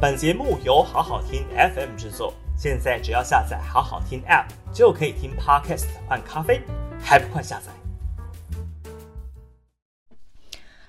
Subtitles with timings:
[0.00, 1.44] 本节目由好好听
[1.74, 6.62] FM 制作，现在只要下载好好听 App 就可以听 Podcast 换咖啡，
[7.00, 7.72] 还不快下载？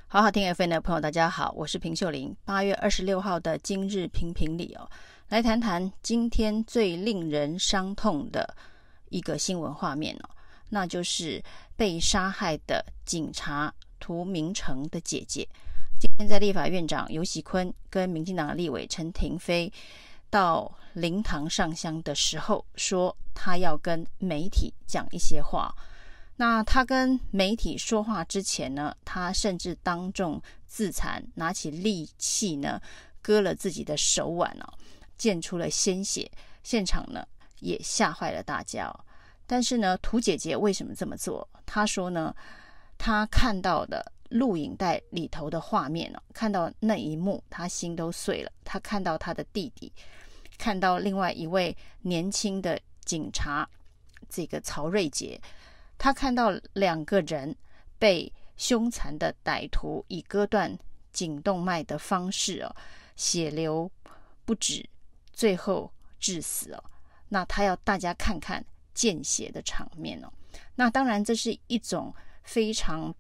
[0.05, 2.37] 好好听 FM 的朋友，大家好，我是平秀玲。
[2.45, 4.87] 八月二十六号的今日评评理哦，
[5.29, 8.55] 来谈谈今天最令人伤痛的
[9.09, 10.29] 一个新闻画面哦，
[10.69, 11.43] 那就是
[11.75, 15.49] 被杀害的警察涂明成的姐姐。
[15.99, 19.69] 今天在立法院长游喜坤跟民进党的立委陈亭妃
[20.29, 25.75] 到灵堂上香的时候，说他要跟媒体讲一些话。
[26.37, 32.79] 那他跟媒体说话之前呢，他甚至当众自残，拿起利器呢
[33.21, 34.73] 割了自己的手腕哦，
[35.17, 36.31] 溅出了鲜血，
[36.63, 37.27] 现场呢
[37.59, 38.97] 也吓坏了大家哦。
[39.45, 41.45] 但是呢，涂姐姐为什么这么做？
[41.65, 42.33] 她说呢，
[42.97, 44.13] 她看到的。
[44.29, 48.51] 录影带里头的画面哦，看到那一幕，他心都碎了。
[48.63, 49.91] 他看到他的弟弟，
[50.57, 53.67] 看到另外一位年轻的警察，
[54.29, 55.41] 这个曹瑞杰，
[55.97, 57.55] 他看到两个人
[57.97, 60.77] 被凶残的歹徒以割断
[61.11, 62.75] 颈动脉的方式哦，
[63.15, 63.91] 血流
[64.45, 64.87] 不止，
[65.33, 66.83] 最后致死哦。
[67.29, 70.31] 那他要大家看看见血的场面哦。
[70.75, 73.11] 那当然，这是一种非常。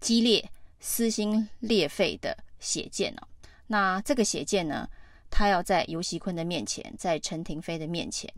[0.00, 0.50] 激烈、
[0.80, 3.28] 撕心裂肺的血溅哦，
[3.66, 4.88] 那这个血溅呢，
[5.30, 8.32] 他要在游锡坤的面前，在陈亭妃的面前，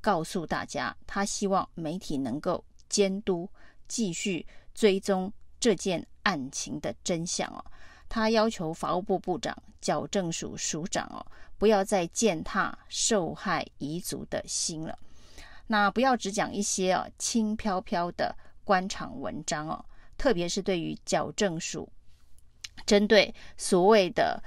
[0.00, 3.48] 告诉大家，他希望媒体能够监督、
[3.86, 7.64] 继续追踪这件案情的真相哦。
[8.08, 11.24] 他要求法务部部长、矫正署署长哦，
[11.58, 14.98] 不要再践踏受害遗族的心了。
[15.66, 19.84] 那不要只讲一些哦轻飘飘的官场文章哦。
[20.22, 21.90] 特别是对于矫正署
[22.86, 24.40] 针对所谓的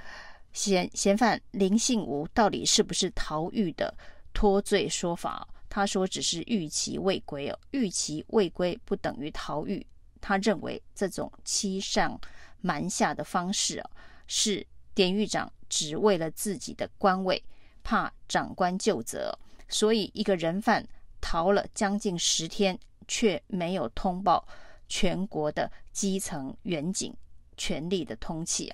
[0.53, 3.93] 嫌嫌犯林信吾到底是不是逃狱的
[4.33, 9.85] 脱罪说法，他说只是逾期未归哦，逾期未归不等于逃狱。
[10.21, 12.17] 他认为这种欺上
[12.61, 13.89] 瞒下的方式啊，
[14.27, 17.43] 是典狱长只为了自己的官位，
[17.83, 19.37] 怕长官就责，
[19.67, 20.87] 所以一个人犯
[21.19, 24.47] 逃了将近十天，却没有通报。
[24.87, 27.13] 全国的基层远景
[27.57, 28.71] 权力的通缉，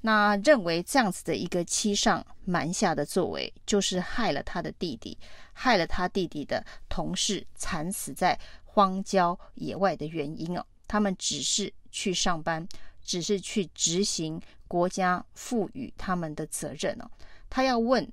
[0.00, 5.16] 那认为这样子的一个欺上瞒下的作为，就是害了他的弟弟，
[5.52, 10.64] 害了他弟弟的同事惨死在荒郊野外的原因哦。
[10.88, 12.66] 他们只是去上班，
[13.02, 17.10] 只是去执行国家赋予他们的责任哦。
[17.48, 18.10] 他要问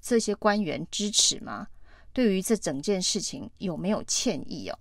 [0.00, 1.66] 这些官员支持吗？
[2.12, 4.78] 对于这整件事情有没有歉意哦？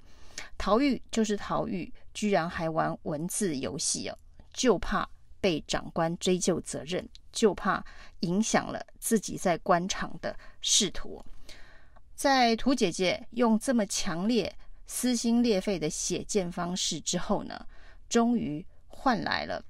[0.57, 4.17] 逃狱就是逃狱，居然还玩文字游戏哦，
[4.53, 7.83] 就怕被长官追究责任，就怕
[8.21, 11.23] 影响了自己在官场的仕途。
[12.15, 14.55] 在涂姐姐用这么强烈、
[14.85, 17.65] 撕心裂肺的血溅方式之后呢，
[18.07, 19.63] 终于换来了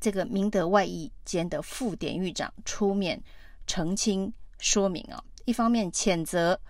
[0.00, 3.22] 这个明德外役监的副典狱长出面
[3.66, 6.60] 澄清说明哦，一方面谴责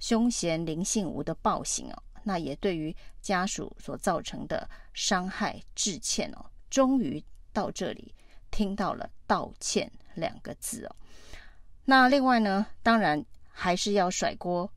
[0.00, 2.02] 凶嫌林信吾的暴行哦。
[2.24, 7.22] 那也对于家属所造成的伤害致歉哦，终于
[7.52, 8.14] 到这里
[8.50, 10.96] 听到了道歉两个字哦。
[11.84, 14.70] 那另外呢，当然还是要甩锅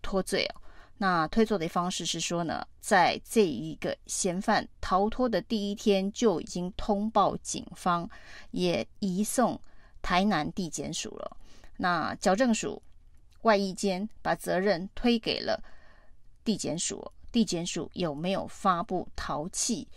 [0.00, 0.62] 脱罪哦。
[0.98, 8.08] 那推错的方式是说呢，在这一个嫌犯逃脱的第一天就已经通报警方，
[8.50, 9.58] 也移送
[10.02, 11.36] 台南地检署了。
[11.78, 12.82] 那矫正署
[13.42, 15.62] 外役间把责任推给了。
[16.44, 19.88] 地检署，地检署有没有发布逃弃、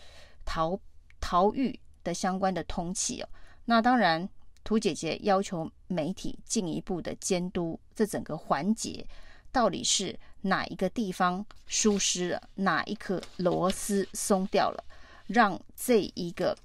[0.46, 0.80] 逃
[1.20, 3.28] 逃狱的相关的通缉哦？
[3.66, 4.28] 那当然，
[4.64, 9.06] 涂姐姐要求媒体进一步的监督这整个环节，
[9.52, 14.84] 到底是哪一个地方疏失了，哪一颗螺丝松掉了，
[15.28, 16.58] 让这一个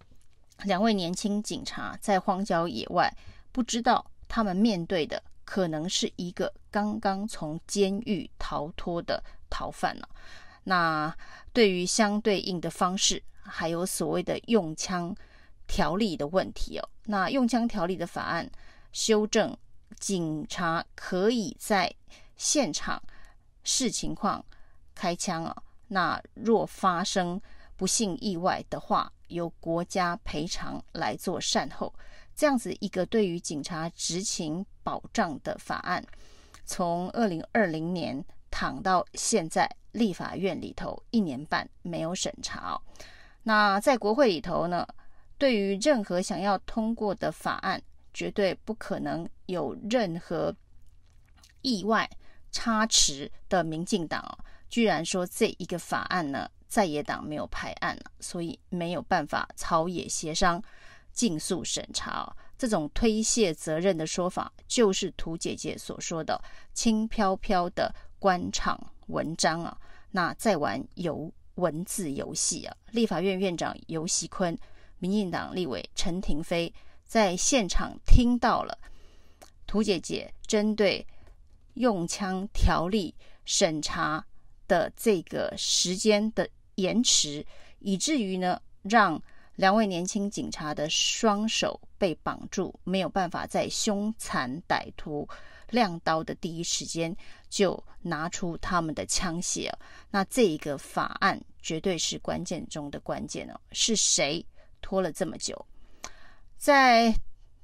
[0.64, 3.12] 两位年轻警察在荒郊野外，
[3.52, 9.22] 不知道他们面对的可能是一个刚刚从监狱逃脱的。
[9.50, 10.06] 逃犯了，
[10.64, 11.16] 那
[11.54, 15.16] 对于相对应的方式，还有所谓的用枪
[15.66, 16.86] 条例的问题哦。
[17.06, 18.46] 那用枪条例的法案
[18.92, 19.56] 修正，
[19.98, 21.90] 警察可以在
[22.36, 23.02] 现场
[23.64, 24.44] 视情况
[24.94, 25.56] 开枪啊。
[25.86, 27.40] 那若发生
[27.74, 31.94] 不幸意外的话，由国家赔偿来做善后。
[32.38, 36.02] 这样子一个对于警察执勤保障的法案，
[36.64, 38.24] 从二零二零年。
[38.50, 42.80] 躺到现在，立法院里头一年半没有审查。
[43.42, 44.88] 那在国会里头呢，
[45.36, 47.80] 对于任何想要通过的法案，
[48.14, 50.52] 绝对不可能有任何
[51.60, 52.08] 意外
[52.50, 54.32] 差池的民进党哦，
[54.70, 60.60] 居然说这一个法案呢，在野党没有排案，所以没有办法朝野协商、
[61.18, 62.32] 尽速审查。
[62.56, 66.40] 这种推卸责任的说法，就是屠姐姐所说的
[66.72, 68.78] “轻飘飘的官场
[69.08, 69.76] 文章”啊。
[70.12, 72.76] 那在玩游文字游戏啊！
[72.92, 74.56] 立法院院长游锡坤、
[74.98, 76.72] 民进党立委陈亭妃
[77.04, 78.78] 在现场听到了
[79.66, 81.04] 屠姐姐针对
[81.74, 83.12] 用枪条例
[83.44, 84.24] 审查
[84.68, 87.44] 的这个时间的延迟，
[87.80, 89.20] 以至于呢，让
[89.58, 95.28] 两位年轻警察的双手被绑住，没有办法在凶残歹徒
[95.70, 97.14] 亮刀的第一时间
[97.50, 99.68] 就拿出他们的枪械。
[100.12, 103.60] 那这一个法案绝对是关键中的关键哦。
[103.72, 104.46] 是谁
[104.80, 105.66] 拖了这么久？
[106.56, 107.12] 在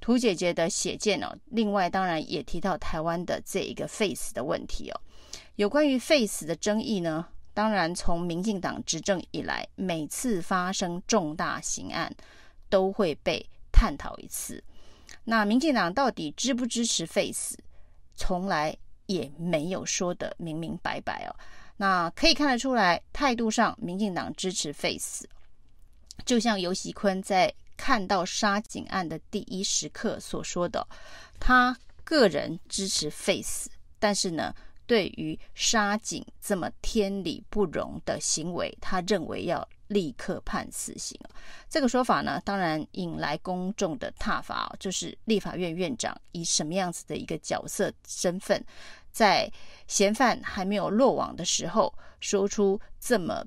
[0.01, 5.01] 涂姐姐的写见哦，另外当然也提到台湾的这一个 Face 的问题哦。
[5.55, 7.29] 有关于 Face 的争议呢？
[7.55, 12.13] 当然，从民进党执政以来，每次发生重大刑案，
[12.69, 14.61] 都会被探讨一次。
[15.23, 17.57] 那民进党到底支不支持废死，
[18.17, 21.35] 从来也没有说得明明白白哦。
[21.77, 25.27] 那可以看得出来，态度上，民进党支持废死。
[26.25, 30.85] 就像游锡堃在看到杀警案的第一时刻所说的，
[31.39, 34.53] 他个人支持废死，但是呢，
[34.87, 41.19] 对于杀警这么天理不容的行为，他认为要立刻判死刑。
[41.69, 48.63] 这个说法呢，当然引来公众的挞伐，就是立法院院长以什么样子的一个角色身份，
[49.11, 49.51] 在
[49.87, 53.45] 嫌犯还没有落网的时候，说出这么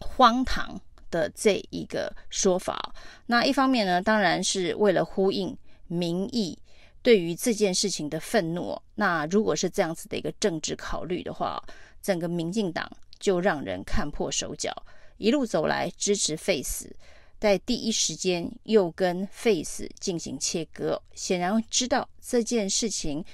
[0.00, 0.80] 荒唐
[1.10, 2.94] 的这一个说法。
[3.26, 5.56] 那一方面呢，当然是为了呼应
[5.86, 6.58] 民意。
[7.02, 11.62] 对于这件事情的愤怒，那如果是这样子的一个政治考虑的话，
[12.02, 14.74] 整个民进党就让人看破手脚，
[15.16, 16.90] 一路走来支持 Face，，
[17.38, 23.24] 在第一时间又跟 Face 进行切割，显然知道这件事情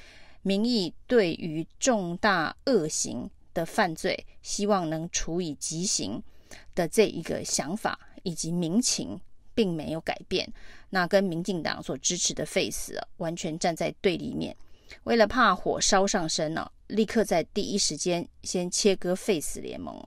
[0.42, 6.22] 民意对于重大恶行的犯罪，希望能处以极刑
[6.74, 9.18] 的这一个想法以及民情。
[9.54, 10.50] 并没有改变，
[10.90, 14.56] 那跟民进党所支持的 face 完全站在对立面。
[15.04, 20.06] 为了怕火烧上身呢，立刻在第一时间先切割 face 联盟。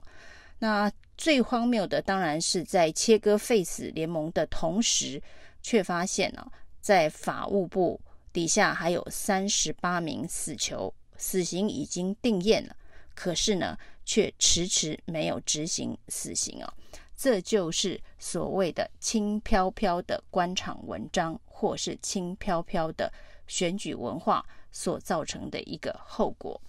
[0.60, 5.20] 那最荒谬的当然是在切割 face 联盟的同时，
[5.62, 6.46] 却发现呢，
[6.80, 8.00] 在法务部
[8.32, 12.76] 底下还有三十八名死囚，死刑已经定验了，
[13.14, 16.72] 可是呢，却迟迟没有执行死刑哦。
[17.20, 23.12] 这就是所谓的轻飘飘的官场文章，或是轻飘飘的
[23.48, 26.60] 选举文化所造成的一个后果。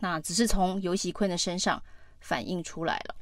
[0.00, 1.82] 那只是从游锡堃的身上
[2.18, 3.14] 反映出来了。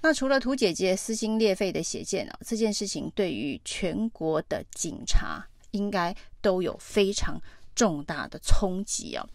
[0.00, 7.36] 那除了屠姐姐撕心裂肺的写见啊，这件事情对于全国的警察应该都有非常
[7.74, 9.26] 重大的冲击啊。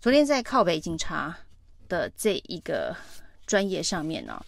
[0.00, 1.36] 昨天在靠北警察
[1.86, 2.96] 的这一个
[3.44, 4.42] 专业上面呢。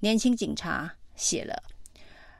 [0.00, 1.62] 年轻警察写了，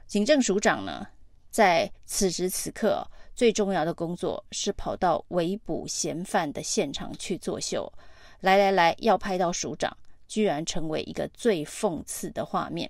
[0.07, 1.07] 警政署长呢，
[1.49, 7.91] 在此时此刻最重要的工作是跑到围捕嫌犯的现场去作秀。
[8.39, 12.89] 来来来，要拍到署长，居然成为一个最讽刺的画面。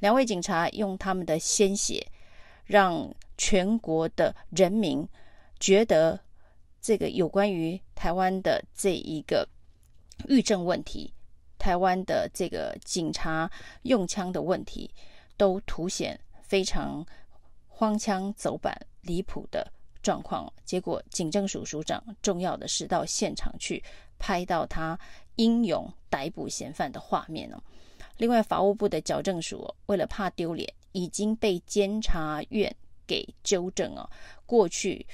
[0.00, 2.06] 两位警察用他们的鲜血，
[2.66, 5.08] 让全国的人民
[5.58, 6.20] 觉得
[6.82, 9.48] 这个有关于台湾的这一个
[10.28, 11.14] 狱政问题。
[11.62, 13.48] 台湾的这个警察
[13.82, 14.92] 用枪的问题，
[15.36, 17.06] 都凸显非常
[17.68, 20.52] 荒腔走板、离谱的状况。
[20.64, 23.80] 结果，警政署署长重要的是到现场去
[24.18, 24.98] 拍到他
[25.36, 27.62] 英勇逮捕嫌犯的画面哦。
[28.16, 32.74] 另外，法务部的矫正署为了怕丢脸，已经被监察院
[33.06, 34.10] 给纠正哦。
[34.46, 35.06] 过去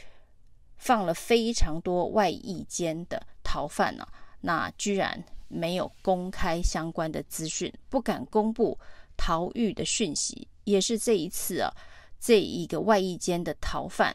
[0.79, 4.09] 放了非常多外役监的逃犯呢，
[4.41, 5.23] 那居然。
[5.49, 8.79] 没有公开相关的资讯，不敢公布
[9.17, 11.73] 逃狱的讯息，也是这一次啊，
[12.21, 14.15] 这一个外役间的逃犯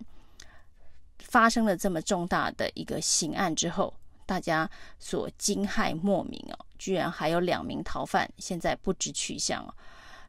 [1.20, 3.94] 发生了这么重大的一个刑案之后，
[4.26, 9.74] 大家所惊骇莫名哦，居然还有两名逃犯现在不知去向哦。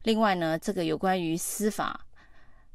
[0.03, 2.07] 另外呢，这个有关于司法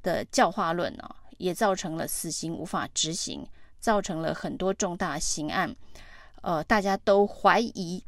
[0.01, 3.45] 的教化论呢，也造成了死刑无法执行，
[3.79, 5.75] 造成了很多重大刑案，
[6.41, 8.03] 呃，大家都怀疑。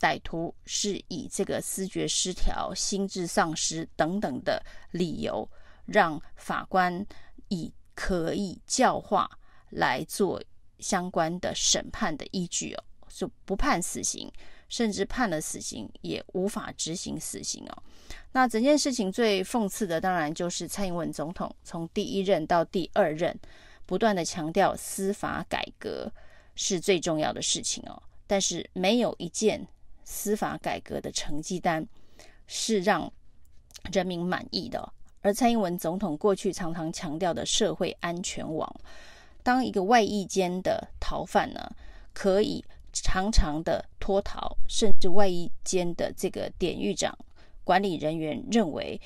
[0.00, 5.48] 歹徒是以这个思觉失调、心智丧失等等的理由，
[5.86, 7.04] 让法官
[7.48, 9.28] 以可以教化
[9.70, 10.42] 来做
[10.78, 14.30] 相关的审判的依据哦，就不判死刑，
[14.68, 17.82] 甚至判了死刑也无法执行死刑哦。
[18.32, 23.34] 那整件事情最讽刺的，当然就是蔡英文总统从第一任到第二任，
[23.86, 26.12] 不断的强调司法改革
[26.54, 29.66] 是最重要的事情哦，但是没有一件
[30.06, 31.86] 司法改革的成绩单
[32.46, 33.12] 是让
[33.92, 34.90] 人民满意的。
[35.20, 38.74] 而蔡英文总统过去常常强调的社会安全网，
[39.42, 41.68] 当一个外役间的逃犯呢，
[42.14, 47.12] 可以常常的脱逃，甚至外役间的这个典狱长、
[47.64, 49.00] 管理人员认为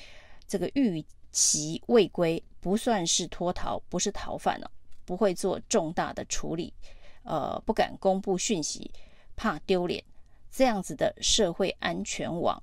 [0.47, 4.69] 这个逾期未归不算是脱逃，不是逃犯了，
[5.03, 6.71] 不会做重大的处理，
[7.23, 8.91] 呃，不敢公布讯息，
[9.35, 10.03] 怕丢脸，
[10.51, 12.61] 这样子的社会安全网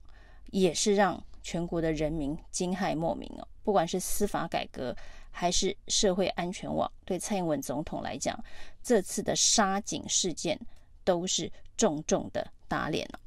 [0.50, 1.21] 也是让。
[1.40, 4.95] 全国的人民惊骇莫名哦，不管是司法改革
[5.30, 8.38] 还是社会安全网，对蔡英文总统来讲，
[8.83, 10.61] 这次的杀警事件
[11.04, 13.21] 都是重重的打脸了。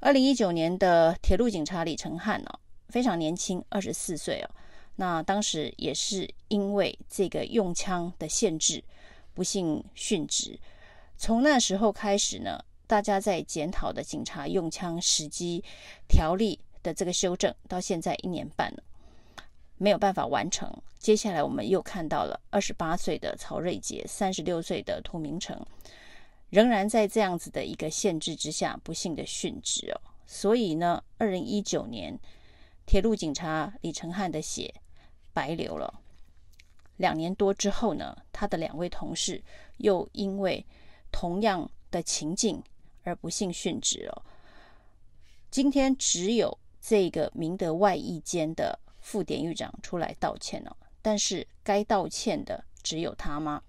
[0.00, 2.50] 二零一九年的铁路警察李承翰呢，
[2.90, 4.50] 非常年轻，二十四岁哦。
[4.96, 8.84] 那当时也是因为这个用枪的限制，
[9.32, 10.60] 不幸殉职。
[11.16, 15.64] 从那时候开始呢，大家在检讨的警察用枪时机
[16.08, 16.58] 条例。
[16.84, 18.82] 的这个修正到现在一年半了，
[19.78, 20.70] 没有办法完成。
[20.98, 25.58] 接下来我们又看到了二十八岁的曹瑞杰，三十六岁的涂明诚，
[26.50, 30.00] 仍然在这样子的一个限制之下，不幸的殉职哦。
[30.26, 32.20] 所以呢，二零一九年
[32.84, 34.74] 铁路警察李承翰的血
[35.32, 36.02] 白流了。
[36.98, 39.42] 两年多之后呢，他的两位同事
[39.78, 40.62] 又因为
[41.10, 42.62] 同样的情境
[43.04, 44.24] 而不幸殉职了。
[45.50, 46.58] 今天只有。
[46.86, 53.62] 这个明德外役间的副典狱长出来道歉了，但是该道歉的只有他吗？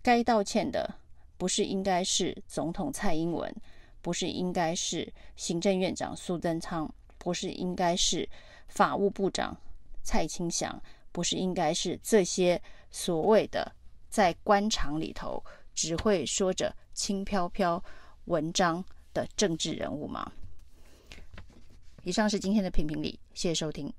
[0.00, 0.94] 该道歉的
[1.36, 3.54] 不是应该是总统蔡英文，
[4.00, 8.26] 不是应该是行政院长苏贞昌，不是应该是
[8.68, 9.54] 法务部长
[10.02, 12.58] 蔡清祥，不是应该是这些
[12.90, 13.70] 所谓的
[14.08, 17.84] 在官场里头只会说着轻飘飘
[18.26, 20.30] 文章的政治人物吗？
[22.04, 23.92] 以上是今天的评评理，谢谢收听。